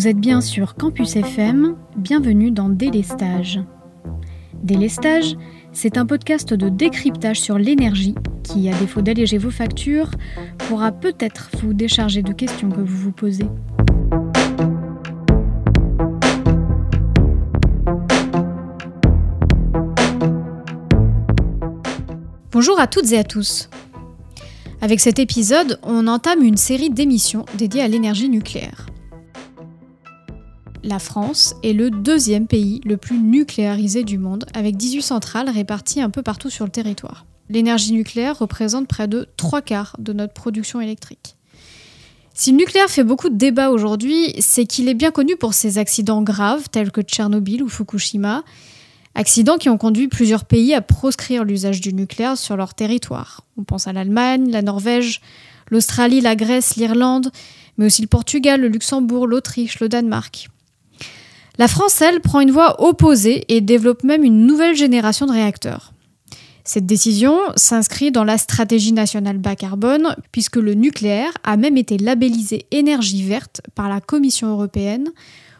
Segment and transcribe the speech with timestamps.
[0.00, 3.60] Vous êtes bien sur Campus FM, bienvenue dans Délestage.
[4.62, 5.36] Délestage,
[5.72, 10.10] c'est un podcast de décryptage sur l'énergie qui, à défaut d'alléger vos factures,
[10.56, 13.44] pourra peut-être vous décharger de questions que vous vous posez.
[22.52, 23.68] Bonjour à toutes et à tous.
[24.80, 28.86] Avec cet épisode, on entame une série d'émissions dédiées à l'énergie nucléaire.
[30.82, 36.00] La France est le deuxième pays le plus nucléarisé du monde, avec 18 centrales réparties
[36.00, 37.26] un peu partout sur le territoire.
[37.50, 41.36] L'énergie nucléaire représente près de trois quarts de notre production électrique.
[42.32, 45.76] Si le nucléaire fait beaucoup de débats aujourd'hui, c'est qu'il est bien connu pour ses
[45.76, 48.42] accidents graves tels que Tchernobyl ou Fukushima,
[49.14, 53.44] Accidents qui ont conduit plusieurs pays à proscrire l'usage du nucléaire sur leur territoire.
[53.56, 55.20] On pense à l'Allemagne, la Norvège,
[55.68, 57.30] l'Australie, la Grèce, l'Irlande,
[57.76, 60.48] mais aussi le Portugal, le Luxembourg, l'Autriche, le Danemark.
[61.60, 65.92] La France, elle, prend une voie opposée et développe même une nouvelle génération de réacteurs.
[66.64, 71.98] Cette décision s'inscrit dans la stratégie nationale bas carbone, puisque le nucléaire a même été
[71.98, 75.10] labellisé énergie verte par la Commission européenne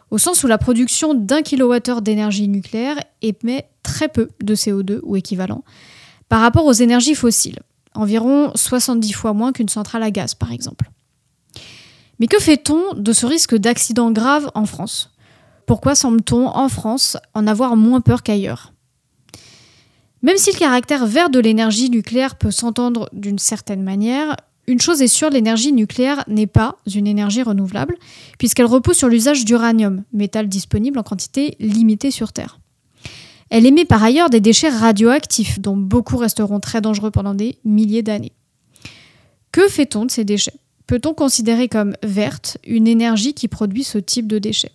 [0.09, 5.17] au sens où la production d'un kilowattheure d'énergie nucléaire émet très peu de CO2 ou
[5.17, 5.63] équivalent
[6.29, 7.59] par rapport aux énergies fossiles,
[7.93, 10.89] environ 70 fois moins qu'une centrale à gaz par exemple.
[12.19, 15.10] Mais que fait-on de ce risque d'accident grave en France?
[15.71, 18.73] Pourquoi semble-t-on en France en avoir moins peur qu'ailleurs?
[20.21, 24.35] Même si le caractère vert de l'énergie nucléaire peut s'entendre d'une certaine manière,
[24.67, 27.95] une chose est sûre, l'énergie nucléaire n'est pas une énergie renouvelable,
[28.37, 32.59] puisqu'elle repose sur l'usage d'uranium, métal disponible en quantité limitée sur Terre.
[33.49, 38.03] Elle émet par ailleurs des déchets radioactifs, dont beaucoup resteront très dangereux pendant des milliers
[38.03, 38.33] d'années.
[39.53, 40.59] Que fait-on de ces déchets?
[40.85, 44.73] Peut-on considérer comme verte une énergie qui produit ce type de déchets?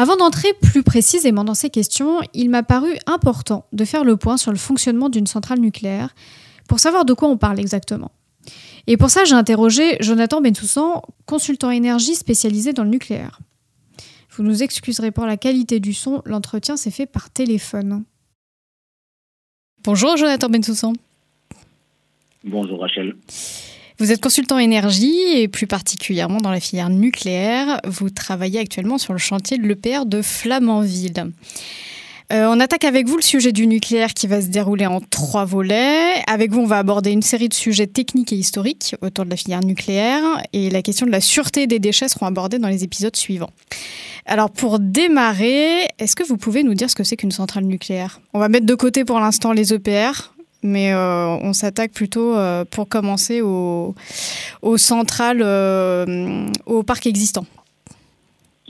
[0.00, 4.36] Avant d'entrer plus précisément dans ces questions, il m'a paru important de faire le point
[4.36, 6.14] sur le fonctionnement d'une centrale nucléaire
[6.68, 8.12] pour savoir de quoi on parle exactement.
[8.86, 13.40] Et pour ça, j'ai interrogé Jonathan Bensoussan, consultant énergie spécialisé dans le nucléaire.
[14.30, 18.04] Vous nous excuserez pour la qualité du son, l'entretien s'est fait par téléphone.
[19.82, 20.92] Bonjour Jonathan Bensoussan.
[22.44, 23.16] Bonjour Rachel.
[24.00, 27.80] Vous êtes consultant énergie et plus particulièrement dans la filière nucléaire.
[27.84, 31.32] Vous travaillez actuellement sur le chantier de l'EPR de Flamanville.
[32.32, 35.44] Euh, on attaque avec vous le sujet du nucléaire qui va se dérouler en trois
[35.44, 36.22] volets.
[36.28, 39.36] Avec vous, on va aborder une série de sujets techniques et historiques autour de la
[39.36, 40.22] filière nucléaire
[40.52, 43.50] et la question de la sûreté des déchets seront abordées dans les épisodes suivants.
[44.26, 48.20] Alors pour démarrer, est-ce que vous pouvez nous dire ce que c'est qu'une centrale nucléaire?
[48.32, 52.64] On va mettre de côté pour l'instant les EPR, mais euh, on s'attaque plutôt euh,
[52.64, 53.94] pour commencer aux,
[54.76, 55.42] centrales,
[56.66, 57.44] au parc existant.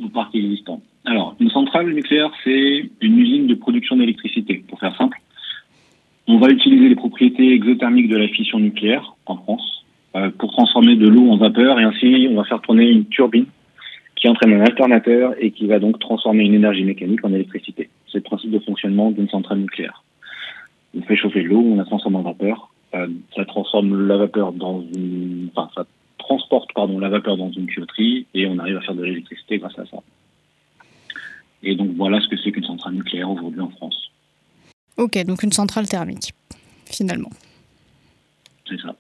[0.03, 0.81] Au parc existant.
[1.05, 5.19] Alors, une centrale nucléaire, c'est une usine de production d'électricité, pour faire simple.
[6.27, 9.85] On va utiliser les propriétés exothermiques de la fission nucléaire en France
[10.15, 13.47] euh, pour transformer de l'eau en vapeur et ainsi on va faire tourner une turbine
[14.17, 17.89] qui entraîne un alternateur et qui va donc transformer une énergie mécanique en électricité.
[18.13, 20.03] C'est le principe de fonctionnement d'une centrale nucléaire.
[20.99, 24.83] On fait chauffer l'eau, on la transforme en vapeur, euh, ça transforme la vapeur dans
[24.83, 25.87] une, enfin ça
[26.19, 29.79] transporte pardon la vapeur dans une tuyauterie et on arrive à faire de l'électricité grâce
[29.79, 29.99] à ça.
[31.63, 34.11] Et donc voilà ce que c'est qu'une centrale nucléaire aujourd'hui en France.
[34.97, 36.33] Ok, donc une centrale thermique,
[36.87, 37.31] finalement.
[38.69, 38.95] C'est ça.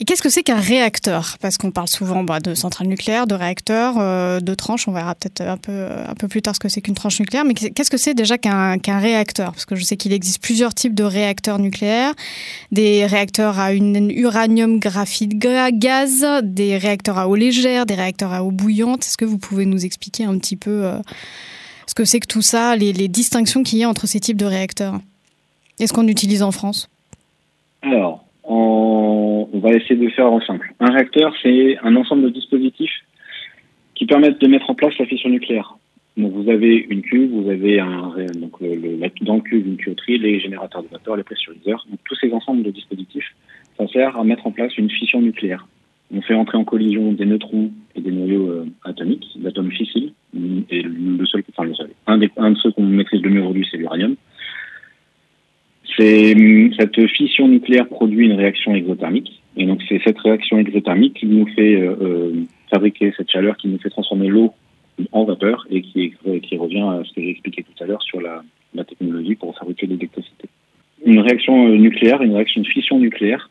[0.00, 1.38] Et qu'est-ce que c'est qu'un réacteur?
[1.40, 4.86] Parce qu'on parle souvent bah, de centrale nucléaire, de réacteur, euh, de tranche.
[4.86, 7.44] On verra peut-être un peu, un peu plus tard ce que c'est qu'une tranche nucléaire.
[7.44, 9.50] Mais qu'est-ce que c'est déjà qu'un réacteur?
[9.50, 12.14] Parce que je sais qu'il existe plusieurs types de réacteurs nucléaires.
[12.70, 18.52] Des réacteurs à uranium graphite gaz, des réacteurs à eau légère, des réacteurs à eau
[18.52, 19.04] bouillante.
[19.04, 20.98] Est-ce que vous pouvez nous expliquer un petit peu euh,
[21.88, 24.36] ce que c'est que tout ça, les, les distinctions qu'il y a entre ces types
[24.36, 25.00] de réacteurs?
[25.80, 26.88] Est-ce qu'on utilise en France?
[27.82, 28.24] Alors,
[29.52, 30.72] on, va essayer de faire en simple.
[30.80, 33.04] Un réacteur, c'est un ensemble de dispositifs
[33.94, 35.76] qui permettent de mettre en place la fission nucléaire.
[36.16, 40.18] Donc vous avez une cuve, vous avez un, donc le, dans le cuve une tuyauterie,
[40.18, 41.86] les générateurs de vapeur, les pressuriseurs.
[41.88, 43.34] Donc tous ces ensembles de dispositifs,
[43.76, 45.66] ça sert à mettre en place une fission nucléaire.
[46.12, 50.12] On fait entrer en collision des neutrons et des noyaux euh, atomiques, d'atomes fissiles.
[50.70, 53.40] Et le seul, enfin le seul, un, des, un de ceux qu'on maîtrise le mieux
[53.40, 54.16] aujourd'hui, c'est l'uranium.
[55.96, 59.42] Cette fission nucléaire produit une réaction exothermique.
[59.56, 62.32] Et donc, c'est cette réaction exothermique qui nous fait euh, euh,
[62.70, 64.52] fabriquer cette chaleur, qui nous fait transformer l'eau
[65.12, 66.12] en vapeur et qui,
[66.42, 68.42] qui revient à ce que j'ai expliqué tout à l'heure sur la,
[68.74, 70.48] la, technologie pour fabriquer de l'électricité.
[71.04, 73.50] Une réaction euh, nucléaire, une réaction de fission nucléaire,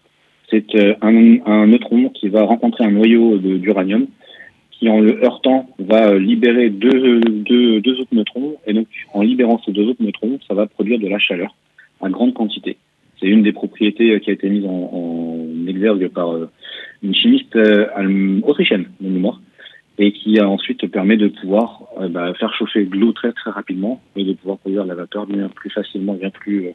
[0.49, 4.07] c'est un, un, neutron qui va rencontrer un noyau d'uranium
[4.71, 9.59] qui en le heurtant va libérer deux, deux, deux autres neutrons, et donc en libérant
[9.65, 11.53] ces deux autres neutrons, ça va produire de la chaleur
[12.01, 12.77] à grande quantité.
[13.19, 16.35] C'est une des propriétés qui a été mise en, en exergue par
[17.01, 17.57] une chimiste
[18.43, 19.39] autrichienne de mémoire,
[19.99, 23.49] et qui a ensuite permet de pouvoir euh, bah, faire chauffer de l'eau très très
[23.49, 26.71] rapidement et de pouvoir produire la vapeur bien plus facilement, bien plus, euh,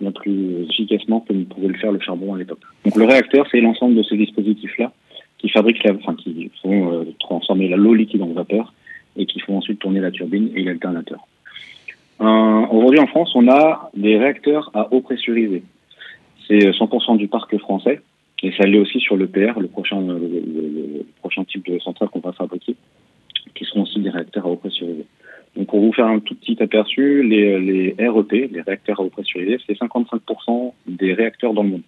[0.00, 2.60] bien plus efficacement que ne pouvait le faire le charbon à l'époque.
[2.84, 4.92] Donc le réacteur, c'est l'ensemble de ces dispositifs-là
[5.38, 8.72] qui fabriquent, la, enfin qui font euh, transformer l'eau liquide en vapeur
[9.16, 11.26] et qui font ensuite tourner la turbine et l'alternateur.
[12.20, 15.62] Aujourd'hui en France, on a des réacteurs à eau pressurisée.
[16.46, 18.00] C'est 100% du parc français
[18.42, 22.20] et ça l'est aussi sur le PR, le prochain, le, prochain type de centrale qu'on
[22.20, 22.76] va fabriquer,
[23.54, 25.06] qui seront aussi des réacteurs à eau pressurisée.
[25.56, 29.08] Donc pour vous faire un tout petit aperçu, les, les REP, les réacteurs à eau
[29.10, 31.82] pressurisée, c'est 55% des réacteurs dans le monde.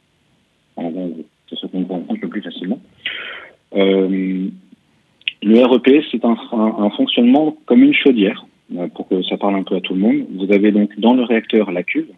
[0.76, 1.16] En gros,
[1.48, 2.80] c'est ce qu'on comprend peu plus facilement.
[3.74, 4.48] Euh,
[5.42, 8.51] le REP, c'est un, un, fonctionnement comme une chaudière, euh,
[8.94, 10.26] pour que ça parle un peu à tout le monde.
[10.34, 12.08] Vous avez donc dans le réacteur la cuve.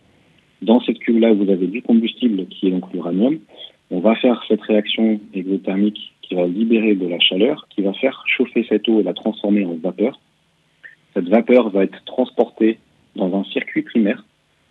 [0.62, 3.38] Dans cette cuve-là, vous avez du combustible qui est donc l'uranium.
[3.90, 8.24] On va faire cette réaction exothermique qui va libérer de la chaleur, qui va faire
[8.26, 10.18] chauffer cette eau et la transformer en vapeur.
[11.12, 12.78] Cette vapeur va être transportée
[13.14, 14.24] dans un circuit primaire.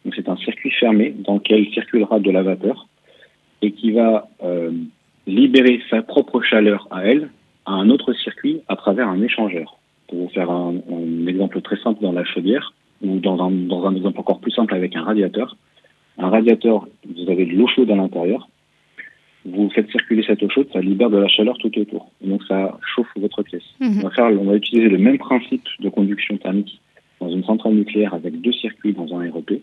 [0.04, 2.88] Donc c'est un circuit fermé dans lequel circulera de la vapeur
[3.62, 4.72] et qui va euh,
[5.28, 7.30] libérer sa propre chaleur à elle
[7.66, 9.78] à un autre circuit à travers un échangeur.
[10.08, 10.76] Pour vous faire un,
[11.28, 14.74] exemple très simple dans la chaudière ou dans un, dans un exemple encore plus simple
[14.74, 15.56] avec un radiateur.
[16.18, 18.48] Un radiateur, vous avez de l'eau chaude à l'intérieur
[19.46, 22.10] vous faites circuler cette eau chaude, ça libère de la chaleur tout autour.
[22.24, 23.64] Et donc ça chauffe votre pièce.
[23.80, 24.00] Mhm.
[24.00, 26.80] On, va faire, on va utiliser le même principe de conduction thermique
[27.20, 29.62] dans une centrale nucléaire avec deux circuits dans un REP.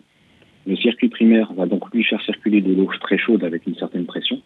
[0.66, 4.04] Le circuit primaire va donc lui faire circuler de l'eau très chaude avec une certaine
[4.04, 4.40] pression.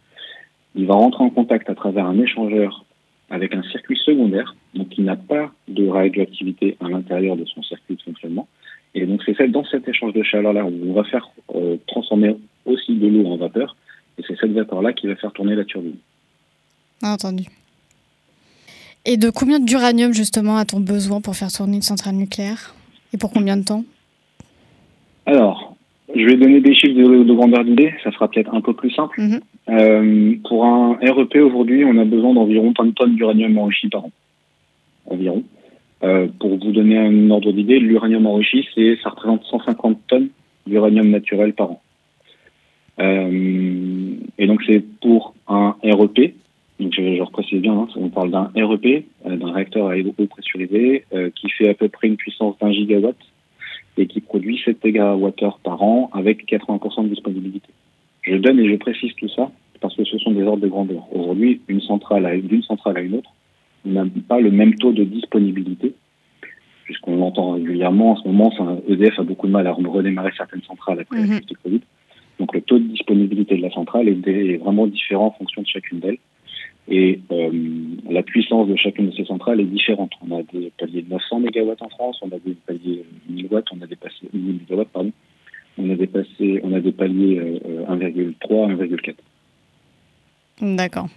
[0.76, 2.84] Il va rentrer en contact à travers un échangeur
[3.30, 7.96] avec un circuit secondaire, donc qui n'a pas de radioactivité à l'intérieur de son circuit
[7.96, 8.48] de fonctionnement.
[8.94, 12.94] Et donc c'est dans cet échange de chaleur-là où on va faire euh, transformer aussi
[12.94, 13.76] de l'eau en vapeur
[14.18, 15.96] et c'est cette vapeur-là qui va faire tourner la turbine.
[17.02, 17.44] Entendu.
[19.04, 22.74] Et de combien d'uranium, justement, a-t-on besoin pour faire tourner une centrale nucléaire?
[23.12, 23.84] Et pour combien de temps?
[25.26, 25.76] Alors,
[26.14, 29.20] je vais donner des chiffres de, grandeur d'idée, ça sera peut-être un peu plus simple.
[29.20, 29.40] Mhm.
[29.68, 34.12] Euh, pour un REP aujourd'hui, on a besoin d'environ 30 tonnes d'uranium enrichi par an.
[35.06, 35.42] Environ.
[36.02, 40.28] Euh, pour vous donner un ordre d'idée, l'uranium enrichi, c'est, ça représente 150 tonnes
[40.66, 41.80] d'uranium naturel par an.
[43.00, 46.34] Euh, et donc c'est pour un REP,
[46.78, 50.12] donc je, je reprécise bien, hein, on parle d'un REP, euh, d'un réacteur à eau
[50.26, 53.16] pressurisé, euh, qui fait à peu près une puissance d'un gigawatt
[53.96, 55.30] et qui produit 7 TWh
[55.62, 57.68] par an avec 80% de disponibilité.
[58.24, 59.50] Je donne et je précise tout ça
[59.80, 61.04] parce que ce sont des ordres de grandeur.
[61.14, 63.30] Aujourd'hui, une centrale d'une centrale à une autre,
[63.86, 65.94] on n'a pas le même taux de disponibilité,
[66.84, 68.12] puisqu'on l'entend régulièrement.
[68.12, 71.46] En ce moment, EDF a beaucoup de mal à redémarrer certaines centrales après la crise
[71.46, 71.80] du Covid.
[72.38, 76.00] Donc le taux de disponibilité de la centrale est, vraiment différent en fonction de chacune
[76.00, 76.18] d'elles.
[76.88, 77.50] Et euh,
[78.10, 80.12] la puissance de chacune de ces centrales est différente.
[80.26, 83.68] On a des paliers de 900 MW en France, on a des paliers 1000 watts,
[83.72, 85.12] on a dépassé 1000 MW, pardon.
[85.78, 87.40] On a dépassé, on a des paliers
[87.88, 89.14] 1,3, euh, 1,4.
[90.76, 91.08] D'accord.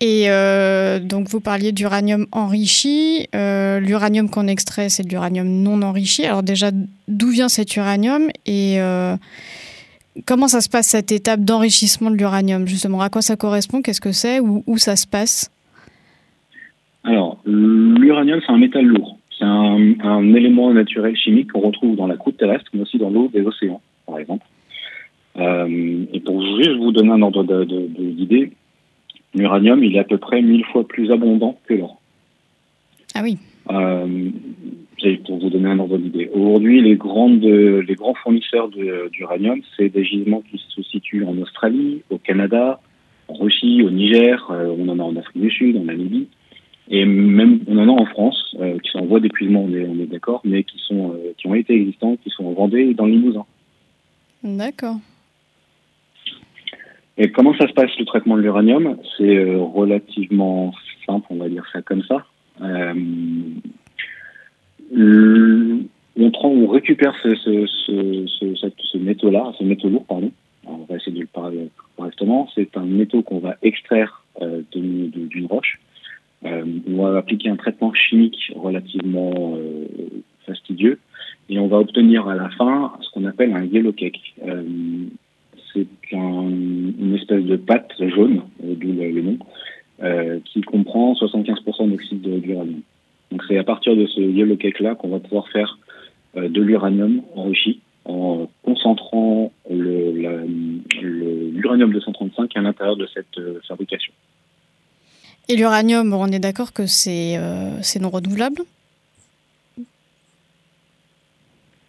[0.00, 3.26] Et euh, donc vous parliez d'uranium enrichi.
[3.34, 6.24] l'uranium qu'on extrait, c'est de l'uranium non enrichi.
[6.24, 6.70] Alors déjà,
[7.08, 8.80] d'où vient cet uranium et
[10.26, 12.66] Comment ça se passe cette étape d'enrichissement de l'uranium?
[12.66, 13.80] Justement À quoi ça correspond?
[13.80, 14.40] Qu'est-ce que c'est?
[14.40, 15.50] Où, où, ça se passe?
[17.04, 19.18] Alors, l'uranium, c'est un métal lourd.
[19.40, 23.30] C'est un, élément naturel chimique qu'on retrouve dans la croûte terrestre, mais aussi dans l'eau
[23.32, 24.46] des océans, par exemple.
[25.38, 28.52] Euh, et pour juste vous donner un ordre d'idée,
[29.34, 31.98] l'uranium, il est à peu près mille fois plus abondant que l'or.
[33.14, 33.38] Ah oui.
[33.70, 34.30] Euh,
[35.24, 36.28] pour vous donner un ordre d'idée.
[36.34, 42.02] Aujourd'hui, les, grandes, les grands fournisseurs d'uranium, c'est des gisements qui se situent en Australie,
[42.10, 42.80] au Canada,
[43.28, 46.28] en Russie, au Niger, euh, on en a en Afrique du Sud, en Namibie,
[46.90, 50.06] et même on en a en France, euh, qui sont en voie d'épuisement, on est,
[50.06, 53.46] d'accord, mais qui, sont, euh, qui ont été existants, qui sont vendés dans le Limousin.
[54.42, 54.96] D'accord.
[57.16, 58.96] Et comment ça se passe le traitement de l'uranium?
[59.16, 60.72] C'est relativement
[61.06, 62.24] simple, on va dire ça comme ça.
[62.62, 62.94] Euh,
[66.16, 67.66] on, prend, on récupère ce, ce,
[68.26, 70.32] ce, ce, métaux-là, ce métaux lourd, pardon.
[70.66, 72.48] on va essayer de le parler correctement.
[72.54, 75.78] C'est un métaux qu'on va extraire euh, d'une roche.
[76.44, 79.84] Euh, on va appliquer un traitement chimique relativement euh,
[80.46, 80.98] fastidieux
[81.50, 84.34] et on va obtenir à la fin ce qu'on appelle un yellow cake.
[84.46, 84.62] Euh,
[85.72, 89.38] c'est un, une espèce de pâte jaune, d'où le, le, nom,
[90.46, 92.80] qui comprend 75% d'oxyde d'uranium.
[93.30, 95.78] Donc c'est à partir de ce yellow cake-là qu'on va pouvoir faire
[96.34, 100.82] de l'uranium enrichi en concentrant l'uranium
[101.92, 104.12] 235 à l'intérieur de cette fabrication.
[105.50, 107.36] Et l'uranium, on est d'accord que c'est
[108.00, 108.62] non renouvelable?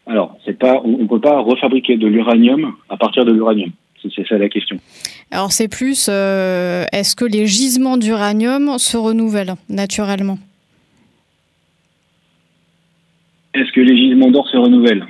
[0.08, 3.70] Alors, pas, on ne peut pas refabriquer de l'uranium à partir de l'uranium.
[4.02, 4.78] C'est ça la question.
[5.30, 10.40] Alors c'est plus, euh, est-ce que les gisements d'uranium se renouvellent naturellement?
[13.54, 15.06] Est-ce que les gisements d'or se renouvellent?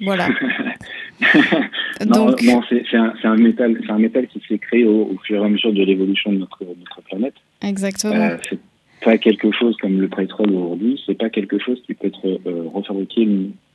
[0.00, 0.28] Voilà.
[2.06, 5.46] non, non c'est un, un, métal, c'est un métal qui s'est créé au, fur et
[5.46, 7.34] à mesure de l'évolution de notre, notre, planète.
[7.62, 8.14] Exactement.
[8.14, 8.58] Euh, c'est
[9.02, 11.00] pas quelque chose comme le pétrole aujourd'hui.
[11.06, 13.28] C'est pas quelque chose qui peut être euh, refabriqué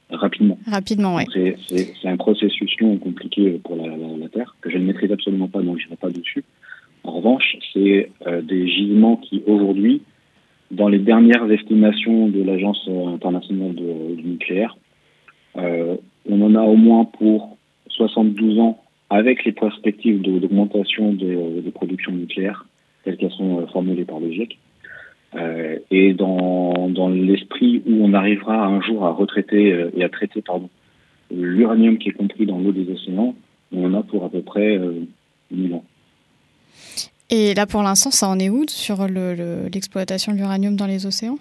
[0.10, 0.58] rapidement.
[0.68, 1.24] Rapidement, oui.
[1.34, 5.62] C'est un processus long et compliqué pour la, Terre, que je ne maîtrise absolument pas,
[5.62, 6.44] donc je n'irai pas dessus.
[7.04, 10.02] En revanche, c'est euh, des gisements qui, aujourd'hui,
[10.70, 14.78] dans les dernières estimations de l'Agence internationale du nucléaire,
[15.58, 15.98] euh,
[16.30, 17.58] on en a au moins pour
[17.90, 22.66] 72 ans avec les perspectives d'augmentation des, des, productions nucléaires
[23.04, 24.58] telles qu'elles sont euh, formulées par le GIEC.
[25.36, 30.10] Euh, et dans, dans l'esprit où on arrivera un jour à retraiter euh, et à
[30.10, 30.70] traiter pardon
[31.34, 33.34] l'uranium qui est compris dans l'eau des océans,
[33.74, 35.06] on en a pour à peu près euh,
[35.52, 35.86] 1000 ans.
[37.30, 41.38] Et là, pour l'instant, ça en est où sur l'exploitation de l'uranium dans les océans?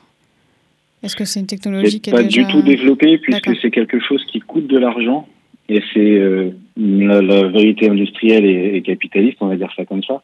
[1.02, 4.22] Est-ce que c'est une technologie qui est pas du tout développée puisque c'est quelque chose
[4.26, 5.26] qui coûte de l'argent
[5.68, 10.22] et c'est euh, la, vérité industrielle et, capitaliste, on va dire ça comme ça.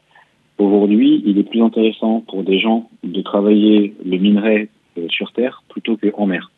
[0.57, 5.63] Aujourd'hui, il est plus intéressant pour des gens de travailler le minerai euh, sur Terre
[5.69, 6.51] plutôt qu'en mer.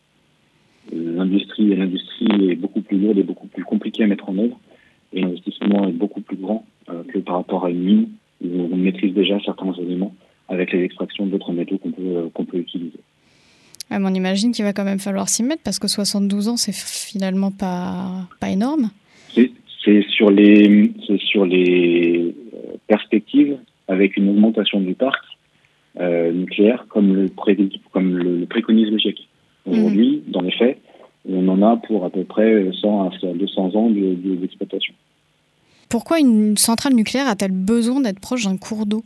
[0.91, 4.59] L'industrie l'industrie est beaucoup plus lourde et beaucoup plus compliquée à mettre en œuvre
[5.13, 8.09] et l'investissement est beaucoup plus grand euh, que par rapport à une mine
[8.43, 10.15] où on maîtrise déjà certains éléments
[10.47, 12.99] avec les extractions d'autres métaux qu'on peut, qu'on peut utiliser.
[13.91, 17.51] On imagine qu'il va quand même falloir s'y mettre parce que 72 ans, c'est finalement
[17.51, 18.91] pas, pas énorme.
[19.85, 22.35] C'est sur les, sur les
[22.87, 25.23] perspectives avec une augmentation du parc
[25.99, 27.29] euh, nucléaire comme le,
[27.91, 29.27] comme le, préconise le GIEC.
[29.65, 30.31] Aujourd'hui, mhm.
[30.31, 30.79] dans les faits,
[31.27, 34.93] on en a pour à peu près 100 à 200 ans d'exploitation.
[35.89, 39.03] Pourquoi une centrale nucléaire a-t-elle besoin d'être proche d'un cours d'eau?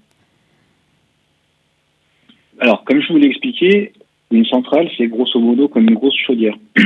[2.60, 3.94] Alors, comme je vous l'ai expliqué,
[4.34, 6.56] une centrale, c'est grosso modo comme une grosse chaudière.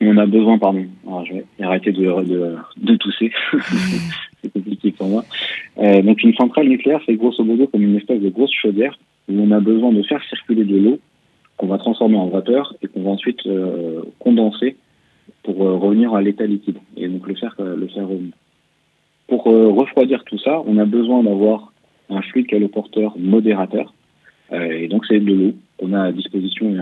[0.00, 3.32] on a besoin, pardon, Alors, je vais arrêter de, de, de tousser.
[4.42, 5.24] c'est compliqué pour moi.
[5.78, 8.98] Euh, donc une centrale nucléaire, c'est grosso modo comme une espèce de grosse chaudière
[9.28, 10.98] où on a besoin de faire circuler de l'eau
[11.56, 14.76] qu'on va transformer en vapeur et qu'on va ensuite euh, condenser
[15.42, 18.32] pour euh, revenir à l'état liquide et donc le faire le faire revenir.
[19.28, 21.72] Pour refroidir tout ça, on a besoin d'avoir
[22.08, 23.94] un fluide qui est le porteur modérateur
[24.52, 26.74] et donc c'est de l'eau qu'on a à disposition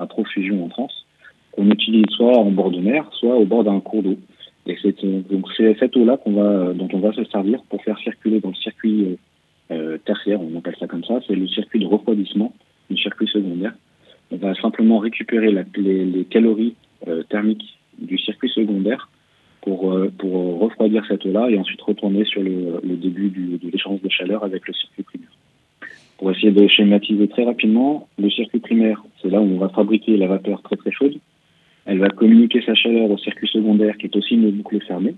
[0.00, 1.04] à profusion en France
[1.54, 4.18] qu'on utilise soit en bord de mer, soit au bord d'un cours d'eau.
[4.66, 7.98] Et c'est donc c'est cette eau-là qu'on va, dont on va se servir pour faire
[7.98, 9.16] circuler dans le circuit euh,
[9.70, 12.52] euh, tertiaire, on appelle ça comme ça, c'est le circuit de refroidissement,
[12.90, 13.74] le circuit secondaire.
[14.30, 16.74] On va simplement récupérer la, les, calories
[17.08, 19.08] euh, thermiques du circuit secondaire
[19.60, 24.02] pour, pour refroidir cette eau-là et ensuite retourner sur le, le début du, de l'échange
[24.02, 25.13] de chaleur avec le circuit.
[26.18, 30.16] Pour essayer de schématiser très rapidement, le circuit primaire, c'est là où on va fabriquer
[30.16, 31.18] la vapeur très très chaude
[31.86, 35.14] elle va communiquer sa chaleur au circuit secondaire qui est aussi une boucle fermée.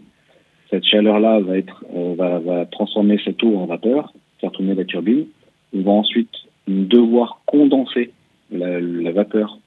[0.70, 4.84] Cette chaleur-là va, être, euh, va, va, transformer cette eau en vapeur, faire tourner la
[4.84, 5.26] turbine.
[5.74, 6.34] On va ensuite
[6.66, 8.10] devoir condenser
[8.50, 9.58] la, la vapeur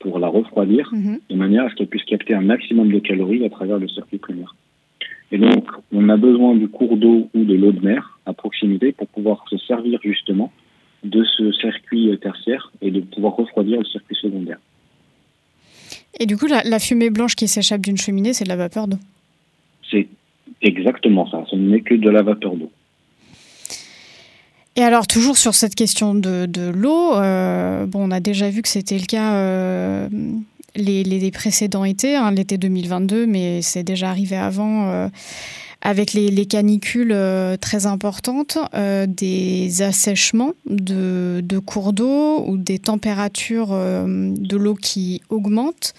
[0.00, 1.18] pour la refroidir mhm.
[1.30, 4.18] de manière à ce qu'elle puisse capter un maximum de calories à travers le circuit
[4.18, 4.54] primaire.
[5.32, 8.92] Et donc, on a besoin du cours d'eau ou de l'eau de mer à proximité
[8.92, 10.52] pour pouvoir se servir justement
[11.04, 14.58] de ce circuit tertiaire et de pouvoir refroidir le circuit secondaire.
[16.20, 18.98] Et du coup, la, fumée blanche qui s'échappe d'une cheminée, c'est de la vapeur d'eau.
[19.90, 20.06] C'est
[20.62, 21.44] exactement ça.
[21.50, 22.70] Ce n'est que de la vapeur d'eau.
[24.76, 28.68] Et alors, toujours sur cette question de, l'eau, euh, bon, on a déjà vu que
[28.68, 30.08] c'était le cas euh,
[30.74, 34.90] les, précédents étés, hein, l'été 2022, mais c'est déjà arrivé avant.
[34.90, 35.08] Euh,
[35.86, 43.68] avec les, canicules euh, très importantes, euh, des assèchements de, cours d'eau ou des températures
[43.72, 45.92] euh, de l'eau qui augmentent.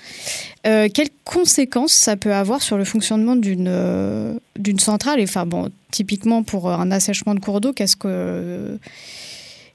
[0.64, 5.20] quelles conséquences ça peut avoir sur le fonctionnement d'une d'une centrale?
[5.22, 8.80] Enfin bon, typiquement pour un assèchement de cours d'eau, qu'est-ce que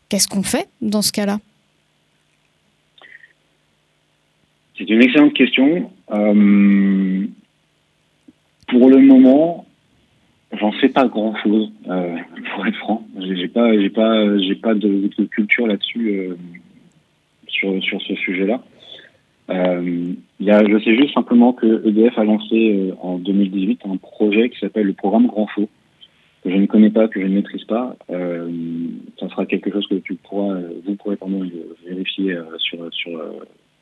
[0.09, 1.39] qu'est-ce qu'on fait dans ce cas-là?
[4.77, 5.89] C'est une excellente question.
[6.09, 6.25] pour
[8.89, 9.67] le moment,
[10.61, 13.07] J'en sais pas grand-chose, euh, pour pour être franc.
[13.19, 16.31] J'ai pas, j'ai pas, j'ai pas de, culture là-dessus
[17.49, 18.63] sur sur ce sujet-là.
[19.49, 24.51] Euh, y a, je sais juste simplement que EDF a lancé en 2018 un projet
[24.51, 25.69] qui s'appelle le programme Grand Faux,
[26.45, 27.97] que je ne connais pas, que je ne maîtrise pas.
[28.11, 28.51] Euh,
[29.19, 31.43] ça sera quelque chose que tu pourras, vous pourrez pardon,
[31.87, 33.19] vérifier sur sur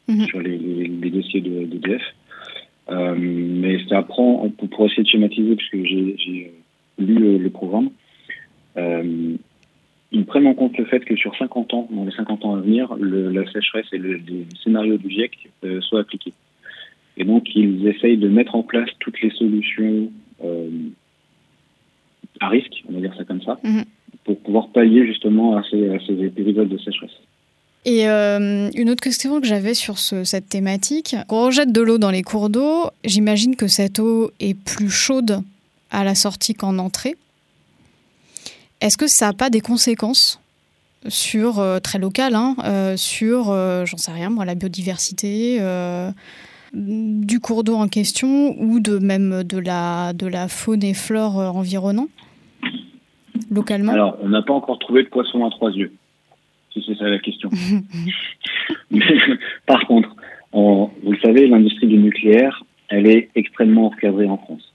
[0.07, 0.27] mhm.
[0.27, 2.03] sur les, les, dossiers d'EDF.
[2.91, 6.53] Euh, mais ça apprend, pour, essayer de schématiser, puisque j'ai
[6.99, 7.91] lu le, programme,
[8.77, 9.37] euh,
[10.11, 12.61] ils prennent en compte le fait que sur 50 ans, dans les 50 ans à
[12.61, 16.33] venir, le, la sécheresse et le, les scénarios du GIEC euh, soient appliqués.
[17.17, 20.11] Et donc, ils essayent de mettre en place toutes les solutions
[20.45, 20.69] euh,
[22.41, 23.85] à risque, on va dire ça comme ça, mhm.
[24.25, 27.19] pour pouvoir pallier justement à ces, à ces épisodes de sécheresse.
[27.85, 32.11] Et euh, une autre question que j'avais sur cette thématique, on rejette de l'eau dans
[32.11, 35.41] les cours d'eau, j'imagine que cette eau est plus chaude
[35.91, 37.17] à la sortie qu'en entrée.
[38.81, 40.41] Est-ce que ça n'a pas des conséquences
[41.09, 43.45] sur, euh, très locales, hein, euh, sur,
[43.87, 45.61] j'en sais rien moi, la biodiversité
[46.75, 51.37] du cours d'eau en question ou de même de la, de la faune et flore
[51.37, 52.09] environnant
[53.51, 53.93] localement?
[53.93, 55.93] Alors, on n'a pas encore trouvé de poisson à trois yeux
[56.87, 57.51] c'est ça la question.
[59.67, 60.15] par contre,
[60.53, 64.73] vous le savez, l'industrie du nucléaire, elle est extrêmement encadrée en France.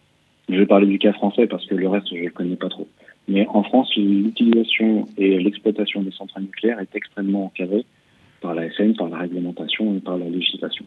[0.54, 2.70] Je vais parler du cas français parce que le reste, je ne le connais pas
[2.70, 2.88] trop.
[3.28, 7.86] Mais en France, l'utilisation et l'exploitation des centrales nucléaires est extrêmement encadrée
[8.40, 10.86] par la SN, par la réglementation et par la législation.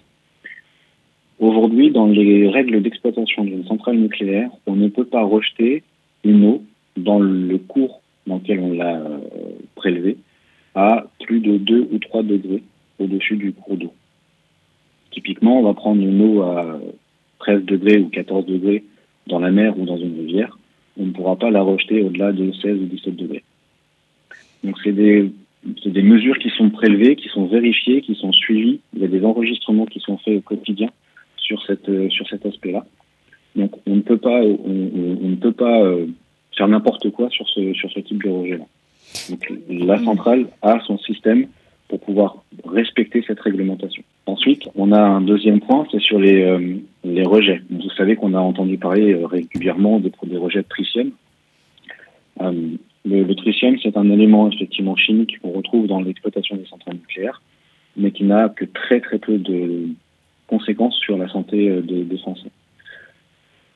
[1.40, 5.82] Aujourd'hui, dans les règles d'exploitation d'une centrale nucléaire, on ne peut pas rejeter
[6.22, 6.62] une eau
[6.96, 9.18] dans le cours dans lequel on l'a euh,
[9.74, 10.16] prélevée
[10.76, 12.62] à plus de 2 ou 3 degrés
[13.00, 13.92] au-dessus du cours d'eau.
[15.10, 16.78] Typiquement, on va prendre une eau à
[17.40, 18.84] 13 degrés ou 14 degrés
[19.26, 20.58] dans la mer ou dans une rivière.
[20.98, 23.44] On ne pourra pas la rejeter au-delà de 16 ou 17 degrés.
[24.64, 25.30] Donc c'est des,
[25.64, 28.80] des mesures qui sont prélevées, qui sont vérifiées, qui sont suivies.
[28.94, 30.88] Il y a des enregistrements qui sont faits au quotidien
[31.36, 32.84] sur, cette, sur cet aspect-là.
[33.54, 36.06] Donc on ne peut pas, on, ne peut pas euh,
[36.56, 38.64] faire n'importe quoi sur ce, sur ce type de rejet-là.
[39.30, 41.46] Donc, la centrale a son système
[41.88, 44.02] pour pouvoir respecter cette réglementation.
[44.26, 47.62] Ensuite, on a un deuxième point, c'est sur les, euh, les rejets.
[47.70, 51.12] Vous savez qu'on a entendu parler euh, régulièrement des, des, rejets de tritium.
[52.40, 52.52] Euh,
[53.04, 57.40] le, le, tritium, c'est un élément effectivement chimique qu'on retrouve dans l'exploitation des centrales nucléaires,
[57.96, 59.88] mais qui n'a que très très peu de
[60.48, 62.50] conséquences sur la santé des, des Français.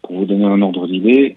[0.02, 1.36] Pour vous donner un ordre d'idée,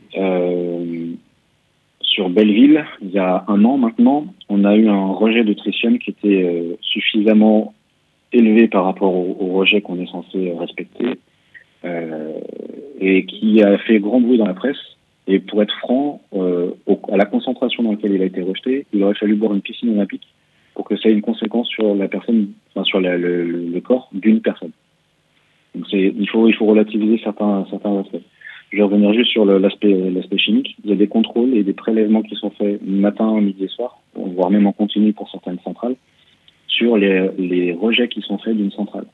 [2.14, 5.98] sur Belleville, il y a un an maintenant, on a eu un rejet de tritium
[5.98, 7.74] qui était euh, suffisamment
[8.32, 11.20] élevé par rapport au, rejet qu'on est censé respecter
[11.86, 12.34] euh,
[13.00, 14.78] et qui a fait grand bruit dans la presse.
[15.26, 16.72] Et pour être franc, euh,
[17.12, 19.90] à la concentration dans laquelle il a été rejeté, il aurait fallu boire une piscine
[19.90, 20.28] olympique
[20.76, 24.42] pour que ça ait une conséquence sur la personne, enfin sur le, le, corps d'une
[24.42, 24.72] personne.
[25.76, 28.26] Donc il faut il faut relativiser certains certains aspects.
[28.74, 30.76] Je vais revenir juste sur l'aspect chimique.
[30.84, 34.00] Il y a des contrôles et des prélèvements qui sont faits matin, midi et soir,
[34.16, 35.96] voire même en continu pour certaines centrales,
[36.68, 39.06] sur les, rejets qui sont faits d'une centrale.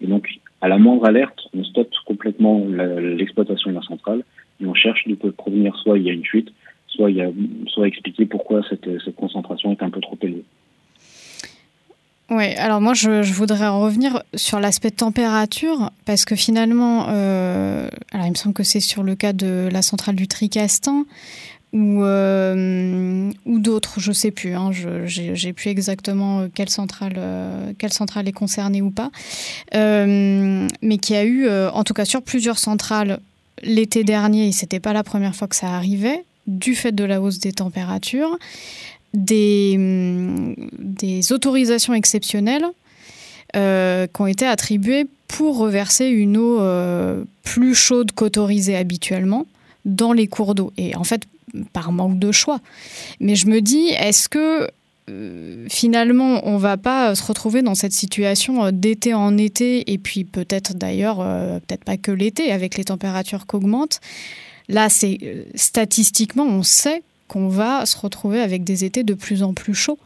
[0.00, 0.28] Et donc,
[0.60, 4.24] à la moindre alerte, on stoppe complètement l'exploitation de la centrale
[4.60, 6.50] et on cherche de provenir soit il y a une fuite,
[6.88, 7.30] soit il y a
[7.68, 10.42] soit expliquer pourquoi cette, cette concentration est un peu trop élevée.
[12.28, 18.30] Oui, alors moi je, voudrais revenir sur l'aspect température parce que finalement, euh, alors il
[18.30, 21.04] me semble que c'est sur le cas de la centrale du Tricastin
[21.72, 24.70] ou, euh, d'autres, je sais plus, hein,
[25.04, 29.10] j'ai plus exactement quelle centrale, euh, quelle centrale est concernée ou pas,
[29.72, 33.20] mais qui a eu, en tout cas sur plusieurs centrales
[33.62, 37.20] l'été dernier, et c'était pas la première fois que ça arrivait, du fait de la
[37.20, 38.38] hausse des températures
[39.16, 42.66] des, hum, des autorisations exceptionnelles
[43.56, 49.46] euh, qui ont été attribuées pour reverser une eau euh, plus chaude qu'autorisée habituellement
[49.84, 50.72] dans les cours d'eau.
[50.76, 51.22] Et en fait,
[51.72, 52.60] par manque de choix.
[53.20, 54.68] Mais je me dis, est-ce que
[55.08, 60.24] euh, finalement, on va pas se retrouver dans cette situation d'été en été, et puis
[60.24, 61.18] peut-être d'ailleurs,
[61.66, 64.00] peut-être pas que l'été, avec les températures qui augmentent?
[64.68, 65.18] Là, c'est
[65.54, 69.98] statistiquement, on sait qu'on va se retrouver avec des étés de plus en plus chauds.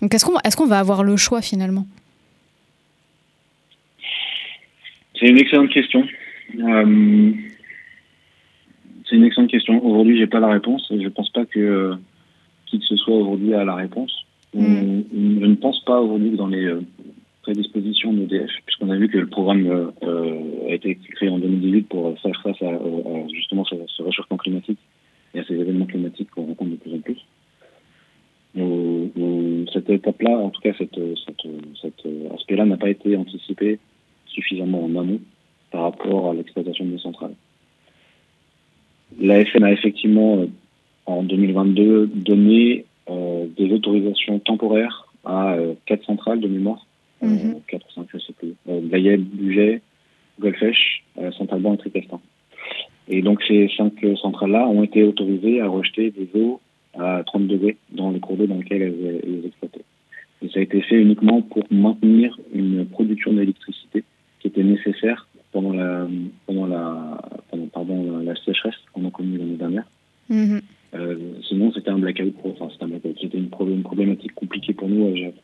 [0.00, 1.86] Donc est-ce qu'on est va avoir le choix finalement?
[5.18, 6.04] C'est une excellente question.
[6.58, 7.32] Euh,
[9.08, 9.84] c'est une excellente question.
[9.84, 10.86] Aujourd'hui, j'ai pas la réponse.
[10.90, 11.94] Je ne pense pas que euh,
[12.66, 14.26] qui que ce soit aujourd'hui a la réponse.
[14.54, 16.80] Je ne pense pas aujourd'hui que dans les euh,
[17.42, 22.40] prédispositions d'EDF, puisqu'on a vu que le programme a été créé en 2018 pour faire
[22.42, 22.78] face à,
[23.32, 24.78] justement ce réchauffement climatique
[25.34, 27.24] et à ces événements climatiques qu'on rencontre de plus en plus.
[29.72, 30.98] cette étape-là, en tout cas, cet
[32.34, 33.78] aspect-là n'a pas été anticipé
[34.26, 35.20] suffisamment en amont
[35.70, 37.34] par rapport à l'exploitation des centrales.
[39.20, 40.46] La FN a effectivement,
[41.06, 46.86] en 2022, donné des autorisations temporaires à quatre centrales de mémoire,
[47.22, 49.82] mm 4 ou 5, je sais plus, Buget,
[50.40, 52.20] Golfech, Saint-Alban et Tricastin.
[53.08, 56.60] Et donc ces cinq centrales-là ont été autorisées à rejeter des eaux
[56.98, 59.84] à 30 degrés dans les cours d'eau dans lesquels elles, elles exploitaient.
[60.42, 64.04] Et ça a été fait uniquement pour maintenir une production d'électricité
[64.40, 66.06] qui était nécessaire pendant la,
[66.46, 67.20] pendant la,
[67.72, 69.84] pardon, la sécheresse qu'on a connue l'année dernière.
[70.30, 70.60] Mm-hmm.
[70.94, 75.34] Euh, sinon, c'était un blackout, enfin, c'était une, problématique compliquée pour nous à gérer.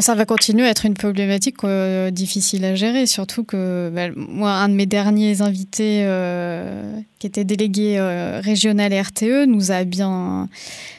[0.00, 4.50] Ça va continuer à être une problématique euh, difficile à gérer, surtout que bah, moi,
[4.50, 10.48] un de mes derniers invités euh, qui était délégué euh, régional RTE nous a bien,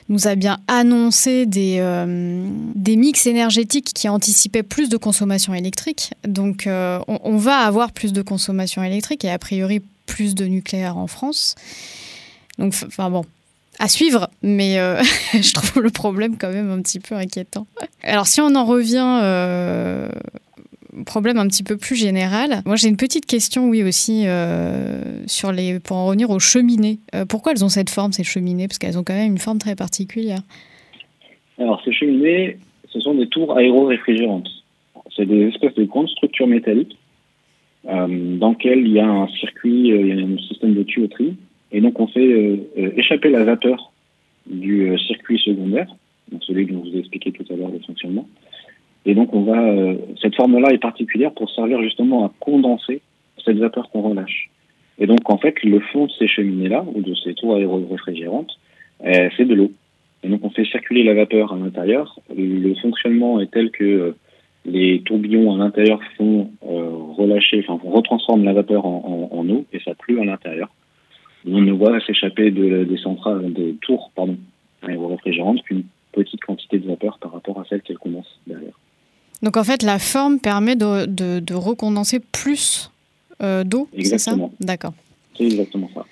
[0.07, 1.83] nous a bien annoncé des,
[2.75, 6.13] des mix énergétiques qui anticipaient plus de consommation électrique.
[6.25, 10.97] Donc on, on, va avoir plus de consommation électrique et a priori plus de nucléaire
[10.97, 11.55] en France.
[12.57, 13.25] Donc, enfin bon,
[13.79, 15.01] à suivre, mais euh,
[15.33, 17.67] je trouve le problème quand même un petit peu inquiétant.
[18.03, 20.09] Alors si on en revient euh,
[21.05, 25.51] problème un petit peu plus général, moi j'ai une petite question, oui aussi, euh, sur
[25.51, 26.99] les, pour en revenir aux cheminées.
[27.29, 28.67] pourquoi elles ont cette forme, ces cheminées?
[28.67, 30.39] Parce qu'elles ont quand même une forme très particulière.
[31.59, 32.57] Alors ces cheminées,
[32.89, 34.49] ce sont des tours aéro-réfrigérantes.
[35.15, 36.97] C'est des espèces de grandes structures métalliques
[37.85, 41.35] dans lesquelles il y a un circuit, il y a un système de tuyauterie
[41.75, 43.91] et donc, on fait euh, euh, échapper la vapeur
[44.47, 45.93] du euh, circuit secondaire,
[46.39, 48.29] celui dont je vous ai expliqué tout à l'heure le fonctionnement.
[49.05, 53.01] Et donc, on va, cette forme-là est particulière pour servir justement à condenser
[53.43, 54.49] cette vapeur qu'on relâche.
[54.99, 58.57] Et donc, en fait, le fond de ces cheminées-là, ou de ces tours aéro-réfrigérantes,
[59.03, 59.71] c'est de l'eau.
[60.23, 62.17] Et donc, on fait circuler la vapeur à l'intérieur.
[62.35, 64.15] Le fonctionnement est tel que
[64.65, 69.93] les tourbillons à l'intérieur font relâcher, enfin, retransforment la vapeur en, en eau, et ça
[69.93, 70.69] pleut à l'intérieur
[71.47, 74.37] on ne voit s'échapper des centrales, des tours, pardon,
[74.81, 78.73] réfrigérantes qu'une petite quantité de vapeur par rapport à celle qu'elle condense derrière.
[79.41, 82.91] Donc en fait, la forme permet de, de, recondenser plus
[83.41, 84.35] euh, d'eau, c'est ça?
[84.59, 84.93] D'accord.
[85.37, 86.05] C'est exactement ça.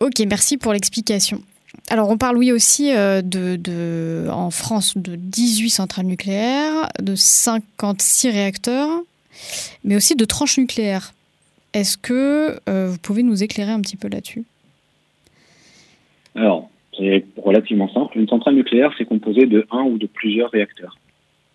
[0.00, 1.40] Ok, merci pour l'explication.
[1.88, 7.14] Alors on parle oui aussi euh, de, de, en France de 18 centrales nucléaires, de
[7.14, 9.02] 56 réacteurs,
[9.84, 11.12] mais aussi de tranches nucléaires.
[11.72, 14.44] Est-ce que euh, vous pouvez nous éclairer un petit peu là-dessus?
[16.34, 18.18] Alors, c'est relativement simple.
[18.18, 20.96] Une centrale nucléaire, c'est composé de un ou de plusieurs réacteurs.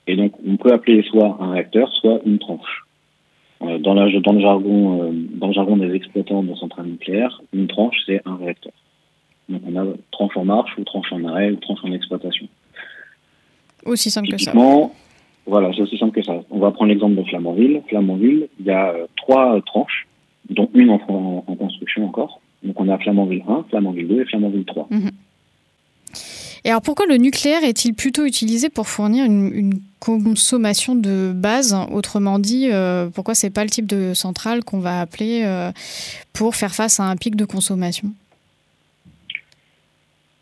[0.08, 2.86] Et donc, on peut appeler soit un réacteur, soit une tranche.
[3.62, 7.96] Euh, dans, le jargon, euh, dans le jargon des exploitants de centrales nucléaires, une tranche,
[8.06, 8.74] c'est un réacteur.
[9.50, 12.48] Donc, on a tranche en marche, ou tranche en arrêt, ou tranche en exploitation.
[13.86, 14.52] Aussi simple que ça.
[15.48, 16.34] Voilà, c'est aussi simple que ça.
[16.50, 17.82] On va prendre l'exemple de Flamanville.
[17.88, 20.08] Flamanville, il y a euh, trois tranches,
[20.50, 22.42] dont une en, construction encore.
[22.64, 24.88] Donc on a Flamanville 1, Flamanville 2 et Flamanville 3.
[24.90, 25.12] Mhm.
[26.64, 31.76] Et alors pourquoi le nucléaire est-il plutôt utilisé pour fournir une, consommation de base?
[31.92, 35.72] Autrement dit, euh, pourquoi c'est pas le type de centrale qu'on va appeler euh,
[36.34, 38.10] pour faire face à un pic de consommation?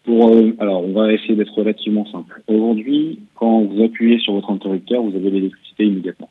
[0.04, 2.42] Pour, euh, alors, on va essayer d'être relativement simple.
[2.48, 6.30] Aujourd'hui, quand vous appuyez sur votre interrupteur, vous avez l'électricité immédiatement.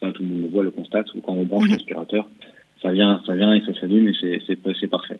[0.00, 1.12] Ça, tout le monde le voit, le constate.
[1.14, 1.72] Ou quand on branche mhm.
[1.72, 2.28] l'aspirateur,
[2.82, 5.18] ça vient, ça vient et ça s'allume et c'est parfait.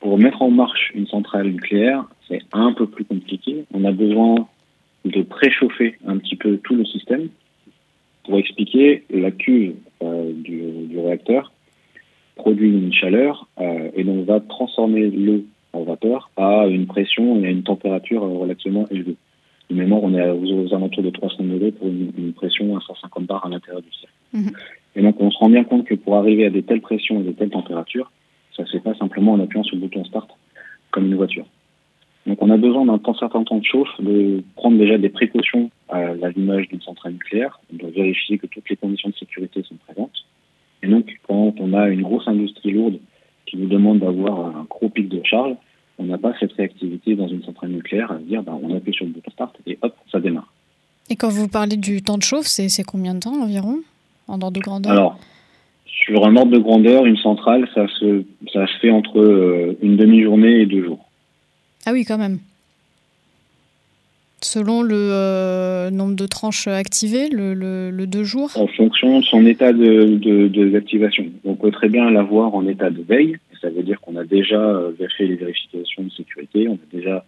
[0.00, 3.64] Pour mettre en marche une centrale nucléaire, c'est un peu plus compliqué.
[3.72, 4.46] On a besoin
[5.06, 7.28] de préchauffer un petit peu tout le système.
[8.24, 11.52] Pour expliquer, la cuve euh, du, du, réacteur
[12.36, 15.44] produit une chaleur euh, et donc va transformer l'eau
[15.76, 19.16] en vapeur à une pression et à une température relativement élevée.
[19.70, 23.46] De mémoire, on est aux, alentours de 300 degrés pour une, pression à 150 bars
[23.46, 24.14] à l'intérieur du cercle.
[24.32, 24.52] Mhm.
[24.96, 27.24] Et donc, on se rend bien compte que pour arriver à des telles pressions et
[27.24, 28.10] des telles températures,
[28.56, 30.30] ça ne se fait pas simplement en appuyant sur le bouton start
[30.90, 31.46] comme une voiture.
[32.26, 36.14] Donc, on a besoin d'un certain temps de chauffe, de prendre déjà des précautions à
[36.14, 37.60] l'allumage d'une centrale nucléaire.
[37.72, 40.24] On doit vérifier que toutes les conditions de sécurité sont présentes.
[40.82, 42.98] Et donc, quand on a une grosse industrie lourde
[43.46, 45.54] qui nous demande d'avoir un gros pic de charge,
[45.98, 49.04] on n'a pas cette réactivité dans une centrale nucléaire à dire ben, on appuie sur
[49.04, 50.52] le bouton start et hop, ça démarre.
[51.10, 53.80] Et quand vous parlez du temps de chauffe, c'est combien de temps environ?
[54.26, 54.92] En ordre de grandeur?
[54.92, 55.18] Alors,
[55.84, 59.96] sur un ordre de grandeur, une centrale, ça se, ça se fait entre euh, une
[59.96, 61.04] demi-journée et deux jours.
[61.84, 62.38] Ah oui, quand même
[64.44, 68.50] selon le euh, nombre de tranches activées, le, le, deux jours?
[68.56, 73.02] En fonction de son état de, de, On peut très bien l'avoir en état de
[73.02, 73.38] veille.
[73.64, 77.24] Ça veut dire qu'on a déjà euh, fait les vérifications de sécurité, on a déjà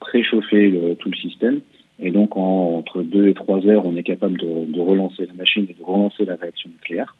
[0.00, 1.60] préchauffer tout le système.
[2.00, 5.74] Et donc, entre 2 et 3 heures, on est capable de, relancer la machine et
[5.74, 7.14] de relancer la réaction nucléaire.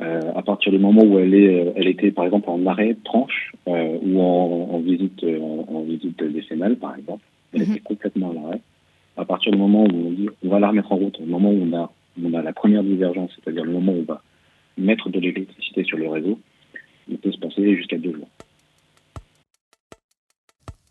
[0.00, 3.52] Euh, à partir du moment où elle, est, elle était, par exemple, en arrêt tranche
[3.68, 7.72] euh, ou en, visite, en, visite décennale, par exemple, elle mhm.
[7.72, 8.60] était complètement à l'arrêt.
[9.16, 11.50] À partir du moment où on dit on va la remettre en route, au moment
[11.50, 14.22] où on a, on a la première divergence, c'est-à-dire le moment où on va
[14.78, 16.38] mettre de l'électricité sur le réseau,
[17.08, 18.28] il peut se passer jusqu'à deux jours.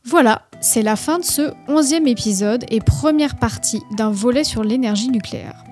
[0.06, 5.10] Voilà, c'est la fin de ce onzième épisode et première partie d'un volet sur l'énergie
[5.10, 5.64] nucléaire.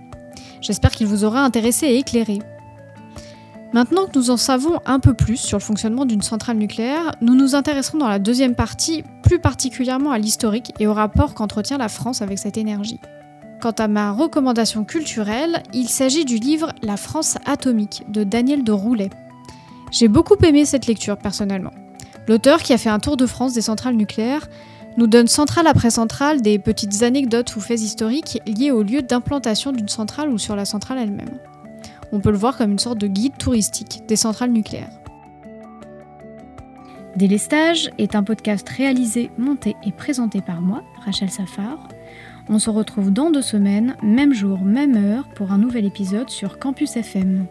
[0.62, 2.40] J'espère qu'il vous aura intéressé et éclairé.
[3.74, 7.36] Maintenant que nous en savons un peu plus sur le fonctionnement d'une centrale nucléaire, nous
[7.36, 11.88] nous intéresserons dans la deuxième partie plus particulièrement à l'historique et au rapport qu'entretient la
[11.88, 13.00] France avec cette énergie.
[13.62, 18.72] Quant à ma recommandation culturelle, il s'agit du livre La France atomique de Daniel de
[18.72, 19.10] Roulet.
[19.92, 21.74] J'ai beaucoup aimé cette lecture personnellement.
[22.28, 24.48] L'auteur, qui a fait un tour de France des centrales nucléaires,
[24.98, 29.72] nous donne centrale après centrale des petites anecdotes ou faits historiques liés au lieu d'implantation
[29.72, 31.40] d'une centrale ou sur la centrale elle-même.
[32.12, 34.92] On peut le voir comme une sorte de guide touristique des centrales nucléaires.
[37.16, 41.78] Délestage est un podcast réalisé, monté et présenté par moi, Rachel Safar.
[42.50, 46.60] On se retrouve dans deux semaines, même jour, même heure, pour un nouvel épisode sur
[46.60, 47.48] Campus FM.